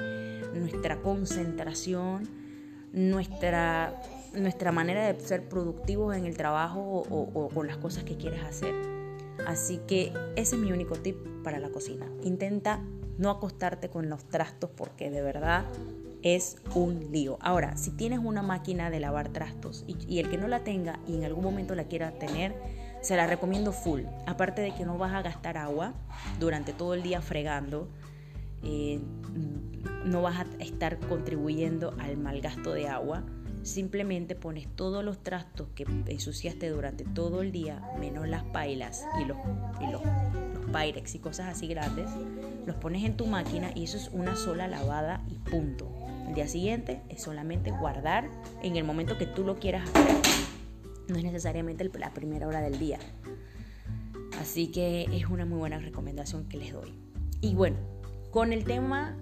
nuestra 0.55 1.01
concentración, 1.03 2.29
nuestra, 2.93 4.01
nuestra 4.35 4.73
manera 4.73 5.13
de 5.13 5.21
ser 5.21 5.49
productivos 5.49 6.17
en 6.17 6.27
el 6.27 6.37
trabajo 6.37 7.05
o, 7.11 7.49
con 7.53 7.67
las 7.67 7.77
cosas 7.77 8.05
que 8.05 8.17
quieres 8.17 8.43
hacer. 8.43 8.94
Así 9.47 9.81
que 9.87 10.13
ese 10.37 10.57
es 10.57 10.61
mi 10.61 10.73
único 10.73 10.97
tip 10.97 11.17
para 11.43 11.59
la 11.59 11.71
cocina. 11.71 12.07
Intenta 12.23 12.81
no 13.19 13.31
acostarte 13.31 13.91
con 13.91 14.09
los 14.09 14.25
trastos 14.25 14.71
porque 14.71 15.11
de 15.11 15.23
verdad 15.23 15.65
es 16.23 16.57
un 16.75 17.13
lío. 17.13 17.37
Ahora, 17.41 17.77
si 17.77 17.91
tienes 17.91 18.19
una 18.19 18.43
máquina 18.43 18.91
de 18.91 18.99
lavar 18.99 19.29
trastos 19.29 19.85
y, 19.87 20.19
el 20.19 20.31
que 20.31 20.39
no 20.39 20.49
la 20.49 20.65
tenga 20.65 20.99
y 21.07 21.17
en 21.17 21.25
algún 21.25 21.45
momento 21.45 21.75
la 21.75 21.85
quiera 21.85 22.13
tener, 22.13 22.55
se 23.03 23.15
la 23.17 23.27
recomiendo 23.27 23.73
full. 23.73 24.03
Aparte 24.27 24.63
de 24.63 24.75
que 24.75 24.87
no 24.87 24.97
vas 24.97 25.13
a 25.13 25.21
gastar 25.21 25.59
agua 25.59 25.93
durante 26.41 26.73
todo 26.73 26.95
el 26.95 27.03
día 27.03 27.21
fregando, 27.21 27.89
eh, 28.63 29.01
no 30.07 30.23
vas 30.23 30.41
a 30.41 30.47
estar 30.63 30.99
contribuyendo 30.99 31.95
al 31.99 32.17
mal 32.17 32.41
gasto 32.41 32.73
de 32.73 32.89
agua. 32.89 33.23
Simplemente 33.65 34.35
pones 34.37 34.69
todos 34.77 35.05
los 35.05 35.23
trastos 35.23 35.69
que 35.75 35.85
ensuciaste 36.07 36.69
durante 36.69 37.05
todo 37.05 37.43
el 37.43 37.51
día, 37.51 37.83
menos 37.99 38.29
las 38.29 38.45
pailas 38.45 39.05
y 39.21 39.25
los, 39.25 39.37
y 39.81 39.91
los, 39.91 40.03
los 40.55 40.71
pyrex 40.71 41.15
y 41.15 41.19
cosas 41.19 41.49
así 41.49 41.67
grandes, 41.67 42.09
los 42.67 42.77
pones 42.77 43.05
en 43.05 43.17
tu 43.17 43.27
máquina 43.27 43.73
y 43.75 43.85
eso 43.85 43.97
es 43.97 44.11
una 44.13 44.37
sola 44.37 44.69
lavada 44.69 45.25
y 45.29 45.35
punto. 45.51 45.91
El 46.29 46.35
día 46.35 46.47
siguiente 46.47 47.03
es 47.09 47.23
solamente 47.23 47.71
guardar 47.71 48.29
en 48.63 48.77
el 48.77 48.85
momento 48.85 49.19
que 49.19 49.27
tú 49.27 49.45
lo 49.45 49.57
quieras 49.57 49.89
hacer 49.89 50.45
no 51.09 51.17
es 51.17 51.25
necesariamente 51.25 51.91
la 51.99 52.11
primera 52.11 52.49
hora 52.49 52.61
del 52.61 52.79
día. 52.79 52.99
Así 54.41 54.69
que 54.69 55.07
es 55.13 55.27
una 55.27 55.45
muy 55.45 55.59
buena 55.59 55.79
recomendación 55.79 56.49
que 56.49 56.57
les 56.57 56.73
doy. 56.73 56.93
Y 57.41 57.55
bueno, 57.55 57.77
con 58.31 58.53
el 58.53 58.65
tema 58.65 59.17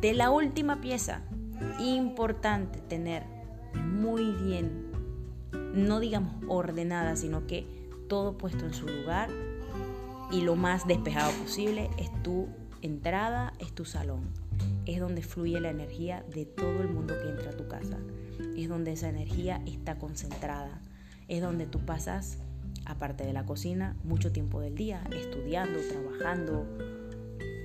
de 0.00 0.14
la 0.14 0.30
última 0.30 0.80
pieza, 0.80 1.22
importante 1.80 2.80
tener 2.80 3.24
muy 3.74 4.32
bien, 4.32 4.90
no 5.74 6.00
digamos 6.00 6.34
ordenada, 6.48 7.16
sino 7.16 7.46
que 7.46 7.66
todo 8.08 8.36
puesto 8.38 8.66
en 8.66 8.74
su 8.74 8.86
lugar 8.86 9.30
y 10.30 10.42
lo 10.42 10.56
más 10.56 10.86
despejado 10.86 11.30
posible 11.32 11.90
es 11.98 12.10
tu 12.22 12.48
entrada, 12.80 13.52
es 13.58 13.72
tu 13.72 13.84
salón. 13.84 14.30
Es 14.86 15.00
donde 15.00 15.22
fluye 15.22 15.60
la 15.60 15.70
energía 15.70 16.24
de 16.34 16.44
todo 16.44 16.80
el 16.80 16.88
mundo 16.88 17.14
que 17.20 17.28
entra 17.28 17.50
a 17.50 17.56
tu 17.56 17.68
casa. 17.68 17.98
Es 18.56 18.68
donde 18.68 18.92
esa 18.92 19.08
energía 19.08 19.62
está 19.66 19.98
concentrada 19.98 20.80
es 21.32 21.40
donde 21.40 21.66
tú 21.66 21.78
pasas, 21.80 22.38
aparte 22.84 23.24
de 23.24 23.32
la 23.32 23.46
cocina, 23.46 23.96
mucho 24.04 24.32
tiempo 24.32 24.60
del 24.60 24.74
día, 24.74 25.02
estudiando, 25.16 25.78
trabajando, 25.80 26.66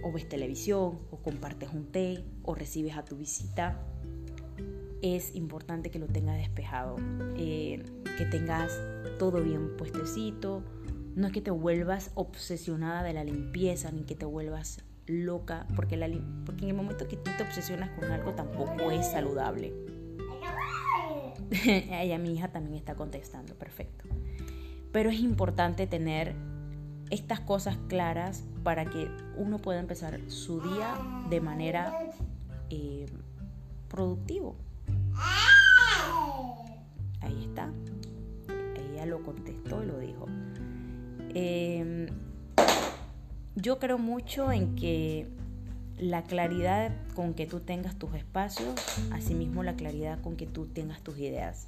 o 0.03 0.11
ves 0.13 0.29
televisión, 0.29 0.99
o 1.11 1.17
compartes 1.21 1.69
un 1.73 1.91
té, 1.91 2.23
o 2.43 2.55
recibes 2.55 2.95
a 2.95 3.03
tu 3.03 3.17
visita. 3.17 3.77
Es 5.01 5.35
importante 5.35 5.91
que 5.91 5.99
lo 5.99 6.07
tengas 6.07 6.37
despejado, 6.37 6.95
eh, 7.35 7.83
que 8.17 8.25
tengas 8.25 8.79
todo 9.19 9.43
bien 9.43 9.77
puestecito. 9.77 10.63
No 11.15 11.27
es 11.27 11.33
que 11.33 11.41
te 11.41 11.51
vuelvas 11.51 12.11
obsesionada 12.15 13.03
de 13.03 13.13
la 13.13 13.23
limpieza, 13.23 13.91
ni 13.91 14.03
que 14.03 14.15
te 14.15 14.25
vuelvas 14.25 14.83
loca, 15.07 15.65
porque, 15.75 15.97
la, 15.97 16.09
porque 16.45 16.63
en 16.63 16.71
el 16.71 16.75
momento 16.75 17.07
que 17.07 17.15
tú 17.17 17.31
te 17.37 17.43
obsesionas 17.43 17.89
con 17.91 18.11
algo 18.11 18.33
tampoco 18.33 18.91
es 18.91 19.11
saludable. 19.11 19.73
Ella, 21.65 22.17
mi 22.17 22.33
hija, 22.33 22.49
también 22.49 22.75
está 22.75 22.95
contestando, 22.95 23.55
perfecto. 23.55 24.05
Pero 24.91 25.09
es 25.09 25.19
importante 25.19 25.87
tener 25.87 26.35
estas 27.09 27.39
cosas 27.39 27.77
claras 27.87 28.43
para 28.63 28.85
que 28.85 29.09
uno 29.37 29.59
pueda 29.59 29.79
empezar 29.79 30.19
su 30.27 30.61
día 30.61 30.95
de 31.29 31.39
manera 31.39 32.11
eh, 32.69 33.05
productivo. 33.87 34.55
Ahí 37.21 37.45
está. 37.45 37.69
Ella 38.75 39.05
lo 39.05 39.23
contestó 39.23 39.83
y 39.83 39.85
lo 39.85 39.99
dijo. 39.99 40.25
Em, 41.33 42.07
yo 43.55 43.79
creo 43.79 43.97
mucho 43.97 44.51
en 44.51 44.75
que 44.75 45.27
la 45.97 46.23
claridad 46.23 46.91
con 47.15 47.33
que 47.33 47.47
tú 47.47 47.59
tengas 47.59 47.95
tus 47.95 48.13
espacios, 48.13 48.75
asimismo 49.11 49.63
la 49.63 49.75
claridad 49.75 50.21
con 50.21 50.35
que 50.35 50.45
tú 50.45 50.67
tengas 50.67 51.01
tus 51.01 51.17
ideas. 51.17 51.65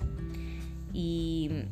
Y, 0.93 1.65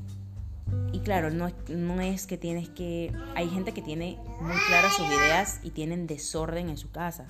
y 0.92 1.00
claro, 1.00 1.30
no, 1.30 1.52
no 1.70 2.02
es 2.02 2.26
que 2.26 2.38
tienes 2.38 2.70
que... 2.70 3.12
Hay 3.36 3.50
gente 3.50 3.74
que 3.74 3.82
tiene 3.82 4.18
muy 4.42 4.58
claras 4.68 4.96
sus 4.96 5.08
ideas 5.08 5.60
y 5.64 5.72
tienen 5.72 6.08
desorden 6.08 6.70
en 6.70 6.78
su 6.78 6.90
casa. 6.92 7.28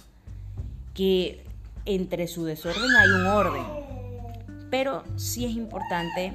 Que 0.94 1.46
entre 1.86 2.28
su 2.28 2.46
desorden 2.46 2.96
hay 2.96 3.10
un 3.10 3.28
orden. 3.28 3.87
Pero 4.70 5.04
sí 5.16 5.46
es 5.46 5.52
importante 5.52 6.34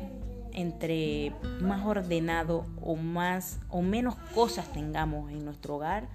entre 0.54 1.32
más 1.60 1.84
ordenado 1.86 2.66
o 2.80 2.96
más 2.96 3.58
o 3.68 3.82
menos 3.82 4.16
cosas 4.34 4.70
tengamos 4.72 5.30
en 5.30 5.44
nuestro 5.44 5.76
hogar, 5.76 6.08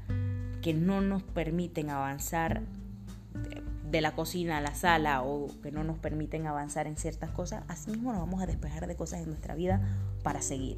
que 0.61 0.73
no 0.73 1.01
nos 1.01 1.23
permiten 1.23 1.89
avanzar 1.89 2.61
de 3.89 4.01
la 4.01 4.13
cocina 4.13 4.57
a 4.57 4.61
la 4.61 4.75
sala 4.75 5.23
o 5.23 5.47
que 5.63 5.71
no 5.71 5.83
nos 5.83 5.97
permiten 5.97 6.45
avanzar 6.45 6.87
en 6.87 6.97
ciertas 6.97 7.31
cosas, 7.31 7.63
así 7.67 7.91
mismo 7.91 8.11
nos 8.11 8.19
vamos 8.21 8.41
a 8.41 8.45
despejar 8.45 8.85
de 8.87 8.95
cosas 8.95 9.21
en 9.21 9.29
nuestra 9.29 9.55
vida 9.55 9.81
para 10.23 10.41
seguir. 10.41 10.77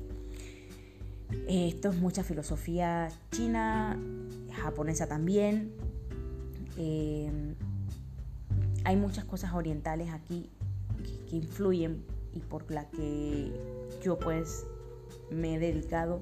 Esto 1.47 1.89
es 1.89 1.97
mucha 1.97 2.23
filosofía 2.23 3.09
china, 3.31 3.97
japonesa 4.63 5.07
también. 5.07 5.73
Eh, 6.77 7.55
hay 8.83 8.95
muchas 8.95 9.25
cosas 9.25 9.53
orientales 9.53 10.09
aquí 10.11 10.49
que, 11.29 11.35
influyen 11.35 12.03
y 12.33 12.39
por 12.39 12.69
la 12.71 12.89
que 12.89 13.51
yo 14.03 14.17
pues 14.17 14.65
me 15.31 15.55
he 15.55 15.59
dedicado 15.59 16.19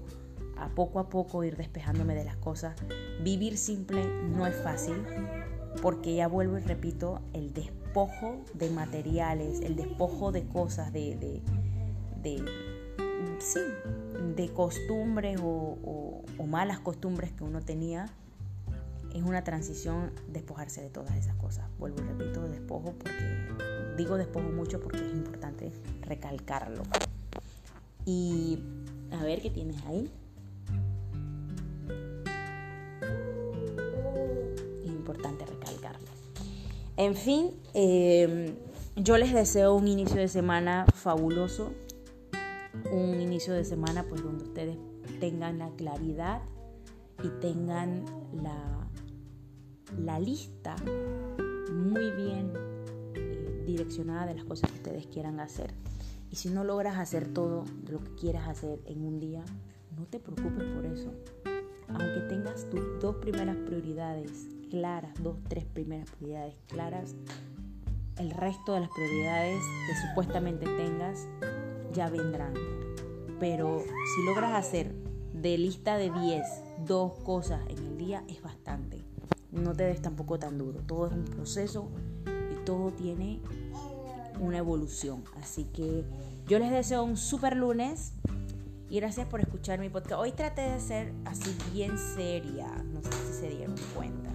a 0.57 0.69
poco 0.69 0.99
a 0.99 1.09
poco 1.09 1.43
ir 1.43 1.55
despejándome 1.57 2.15
de 2.15 2.25
las 2.25 2.37
cosas. 2.37 2.75
Vivir 3.23 3.57
simple 3.57 4.05
no 4.29 4.47
es 4.47 4.55
fácil 4.55 4.95
porque 5.81 6.15
ya 6.15 6.27
vuelvo 6.27 6.57
y 6.57 6.61
repito, 6.61 7.21
el 7.33 7.53
despojo 7.53 8.43
de 8.53 8.69
materiales, 8.69 9.61
el 9.61 9.75
despojo 9.75 10.31
de 10.31 10.45
cosas, 10.47 10.91
de, 10.91 11.41
de, 12.21 12.43
sí, 13.39 13.59
de 14.35 14.49
costumbres 14.49 15.39
o, 15.41 16.23
malas 16.47 16.79
costumbres 16.79 17.31
que 17.33 17.43
uno 17.43 17.61
tenía, 17.61 18.07
es 19.13 19.21
una 19.21 19.43
transición 19.43 20.11
despojarse 20.29 20.81
de 20.81 20.89
todas 20.89 21.15
esas 21.17 21.35
cosas. 21.35 21.65
Vuelvo 21.77 22.01
y 22.01 22.05
repito, 22.05 22.47
despojo 22.47 22.93
porque 22.97 23.49
digo 23.97 24.15
despojo 24.15 24.49
mucho 24.49 24.79
porque 24.79 25.05
es 25.05 25.13
importante 25.13 25.71
recalcarlo. 26.01 26.83
Y 28.05 28.59
a 29.11 29.23
ver 29.23 29.41
qué 29.41 29.49
tienes 29.49 29.83
ahí. 29.85 30.09
En 36.97 37.13
fin, 37.13 37.51
em, 37.75 38.55
yo 38.95 39.19
les 39.19 39.31
deseo 39.31 39.75
un 39.75 39.87
inicio 39.87 40.17
de 40.17 40.27
semana 40.27 40.87
fabuloso, 40.95 41.71
un 42.91 43.21
inicio 43.21 43.53
de 43.53 43.63
semana 43.63 44.03
pues 44.09 44.23
donde 44.23 44.45
ustedes 44.45 44.77
tengan 45.19 45.59
la 45.59 45.69
claridad 45.77 46.41
y 47.23 47.29
tengan 47.39 48.03
la, 48.33 48.89
la 49.95 50.19
lista 50.19 50.75
muy 51.71 52.09
bien 52.11 52.51
direccionada 53.67 54.25
de 54.25 54.33
las 54.33 54.45
cosas 54.45 54.71
que 54.71 54.77
ustedes 54.77 55.05
quieran 55.07 55.39
hacer. 55.39 55.73
Y 56.31 56.37
si 56.37 56.49
no 56.49 56.63
logras 56.63 56.97
hacer 56.97 57.31
todo 57.31 57.65
lo 57.89 57.99
que 58.03 58.15
quieras 58.15 58.47
hacer 58.47 58.79
en 58.85 59.05
un 59.05 59.19
día, 59.19 59.43
no 59.95 60.05
te 60.05 60.19
preocupes 60.19 60.63
por 60.73 60.85
eso. 60.85 61.13
Aunque 61.89 62.21
tengas 62.27 62.69
tus 62.69 62.99
dos 62.99 63.17
primeras 63.17 63.55
prioridades 63.57 64.47
claras, 64.69 65.11
dos, 65.21 65.37
tres 65.47 65.65
primeras 65.65 66.09
prioridades 66.11 66.55
claras, 66.67 67.15
el 68.17 68.31
resto 68.31 68.73
de 68.73 68.81
las 68.81 68.89
prioridades 68.89 69.61
que 69.87 70.07
supuestamente 70.07 70.65
tengas 70.65 71.27
ya 71.93 72.09
vendrán. 72.09 72.53
Pero 73.39 73.79
si 73.79 74.25
logras 74.25 74.53
hacer 74.53 74.93
de 75.33 75.57
lista 75.57 75.97
de 75.97 76.09
10 76.09 76.43
dos 76.85 77.13
cosas 77.19 77.61
en 77.69 77.77
el 77.77 77.97
día 77.97 78.23
es 78.27 78.41
bastante. 78.41 79.03
No 79.51 79.73
te 79.73 79.83
des 79.83 80.01
tampoco 80.01 80.37
tan 80.39 80.57
duro. 80.57 80.81
Todo 80.81 81.07
es 81.07 81.13
un 81.13 81.25
proceso 81.25 81.89
todo 82.67 82.91
tiene 82.91 83.39
una 84.39 84.57
evolución. 84.57 85.23
Así 85.41 85.63
que 85.63 86.03
yo 86.47 86.59
les 86.59 86.69
deseo 86.69 87.03
un 87.03 87.15
super 87.15 87.55
lunes 87.55 88.11
y 88.89 88.99
gracias 88.99 89.25
por 89.27 89.39
escuchar 89.39 89.79
mi. 89.79 89.89
Hoy 90.15 90.33
traté 90.33 90.61
de 90.61 90.79
ser 90.79 91.13
así 91.25 91.55
bien 91.73 91.97
seria. 91.97 92.67
No 92.83 93.01
sé 93.01 93.11
si 93.25 93.33
se 93.39 93.49
dieron 93.49 93.75
cuenta 93.95 94.27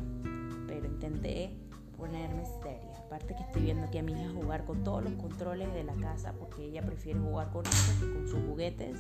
intenté 1.03 1.51
ponerme 1.97 2.45
seria. 2.63 2.97
Aparte 3.07 3.35
que 3.35 3.43
estoy 3.43 3.63
viendo 3.63 3.91
que 3.91 3.99
a 3.99 4.03
mi 4.03 4.13
hija 4.13 4.31
jugar 4.33 4.65
con 4.65 4.85
todos 4.85 5.03
los 5.03 5.13
controles 5.15 5.73
de 5.75 5.85
la 5.85 5.95
casa 5.95 6.33
porque 6.39 6.65
ella 6.65 6.83
prefiere 6.83 7.19
jugar 7.19 7.51
con 7.51 7.67
eso 7.67 8.01
que 8.01 8.13
con 8.13 8.29
sus 8.29 8.41
juguetes. 8.47 8.99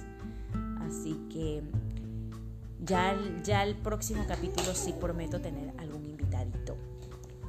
Así 0.80 1.14
que 1.30 1.62
ya, 2.80 3.16
ya 3.44 3.62
el 3.62 3.76
próximo 3.76 4.24
capítulo 4.26 4.74
sí 4.74 4.92
prometo 4.98 5.40
tener 5.40 5.72
algún. 5.78 6.11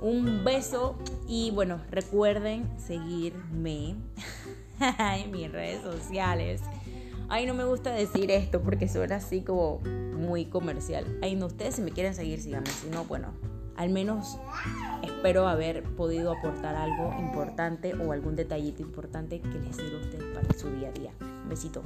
Un 0.03 0.43
beso 0.43 0.97
y 1.29 1.51
bueno, 1.51 1.79
recuerden 1.89 2.67
seguirme 2.77 3.95
en 5.15 5.31
mis 5.31 5.49
redes 5.49 5.81
sociales. 5.81 6.61
Ay, 7.29 7.45
no 7.45 7.53
me 7.53 7.63
gusta 7.63 7.91
decir 7.91 8.29
esto 8.29 8.61
porque 8.61 8.89
suena 8.89 9.15
así 9.15 9.43
como 9.43 9.79
muy 9.79 10.43
comercial. 10.43 11.05
Ay, 11.21 11.37
no, 11.37 11.45
ustedes 11.45 11.75
si 11.75 11.81
me 11.81 11.91
quieren 11.91 12.13
seguir, 12.13 12.41
síganme. 12.41 12.69
Si 12.69 12.89
no, 12.89 13.05
bueno, 13.05 13.29
al 13.77 13.91
menos 13.91 14.37
espero 15.03 15.47
haber 15.47 15.83
podido 15.95 16.33
aportar 16.33 16.75
algo 16.75 17.17
importante 17.17 17.93
o 17.95 18.11
algún 18.11 18.35
detallito 18.35 18.81
importante 18.81 19.39
que 19.39 19.57
les 19.59 19.77
sirva 19.77 19.99
a 19.99 20.01
ustedes 20.01 20.35
para 20.35 20.53
su 20.59 20.69
día 20.69 20.89
a 20.89 20.91
día. 20.91 21.11
Un 21.21 21.47
besito. 21.47 21.81